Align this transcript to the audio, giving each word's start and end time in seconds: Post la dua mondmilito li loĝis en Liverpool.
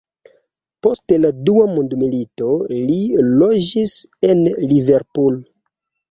Post 0.85 1.11
la 1.25 1.29
dua 1.49 1.65
mondmilito 1.73 2.47
li 2.85 2.97
loĝis 3.41 3.93
en 4.29 4.41
Liverpool. 4.73 5.37